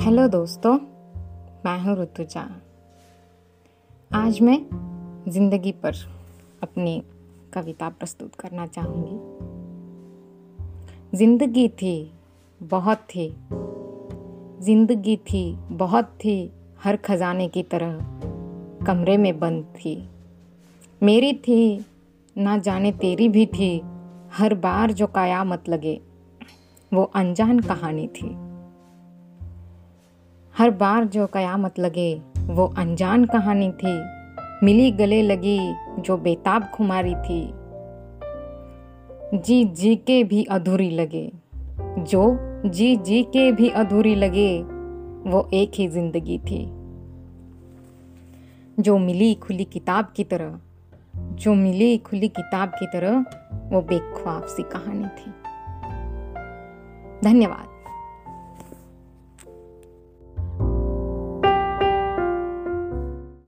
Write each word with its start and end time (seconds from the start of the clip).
Hello 0.00 0.28
दोस्तों, 0.28 0.72
मैं 1.64 1.80
हूँ 1.80 1.96
ऋतुजा। 1.96 2.40
आज 4.14 4.40
मैं 4.40 4.58
ज़िंदगी 5.28 5.72
पर 5.72 5.94
अपनी 6.62 7.02
कविता 7.54 7.88
प्रस्तुत 7.88 8.34
करना 8.34 8.66
चाहूँगी। 8.66 9.16
ज़िंदगी 11.16 11.68
थी, 11.68 12.12
बहुत 12.62 12.98
थी। 12.98 13.36
ज़िंदगी 14.60 15.16
थी, 15.16 15.56
बहुत 15.70 16.04
थी, 16.04 16.52
हर 16.84 16.96
खजाने 16.96 17.48
की 17.48 17.62
तरह 17.62 17.98
कमरे 18.86 19.16
में 19.16 19.38
बंद 19.38 19.64
थी। 19.64 20.08
मेरी 21.02 21.32
थी, 21.32 21.84
ना 22.38 22.58
जाने 22.58 22.92
तेरी 22.92 23.28
भी 23.28 23.46
थी, 23.46 23.82
हर 24.32 24.54
बार 24.54 24.92
जो 24.92 25.06
कयामत 25.06 25.68
लगे, 25.68 26.00
वो 26.94 27.02
अनजान 27.02 27.60
कहानी 27.60 28.06
थी। 28.06 28.49
हर 30.58 30.70
बार 30.70 31.04
जो 31.04 31.26
कयामत 31.26 31.78
लगे, 31.78 32.22
वो 32.38 32.66
अनजान 32.78 33.24
कहानी 33.24 33.72
थी। 33.72 34.04
मिली 34.66 34.90
गले 34.90 35.22
लगी 35.22 35.74
जो 35.98 36.16
बेताब 36.16 36.64
खुमारी 36.64 37.14
थी। 37.14 37.54
जी 39.34 39.64
जी 39.64 39.96
के 39.96 40.24
भी 40.24 40.44
अधूरी 40.44 40.90
लगे। 40.90 41.32
जो 41.98 42.38
जी 42.66 42.96
जी 42.96 43.22
के 43.22 43.52
भी 43.52 43.68
अधूरी 43.68 44.14
लगे, 44.14 44.62
वो 45.30 45.50
एक 45.54 45.72
ही 45.74 45.88
ज़िंदगी 45.88 46.38
थी। 46.38 46.66
जो 48.82 48.98
मिली 48.98 49.34
खुली 49.34 49.64
किताब 49.64 50.12
की 50.16 50.24
तरह, 50.24 50.58
जो 51.16 51.54
मिली 51.54 51.98
खुली 51.98 52.28
किताब 52.28 52.68
की 52.68 52.86
तरह, 52.86 53.24
वो 53.52 53.80
बेख्वाब 53.80 54.42
सी 54.44 54.62
कहानी 54.62 55.04
थी। 55.04 55.30
धन्यवाद। 57.24 57.79